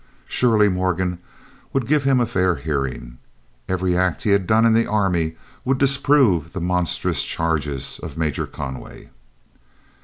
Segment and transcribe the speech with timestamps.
[0.27, 1.19] Surely Morgan
[1.73, 3.19] would give him a fair hearing.
[3.69, 8.47] Every act he had done in the army would disprove the monstrous charges of Major
[8.47, 9.11] Conway.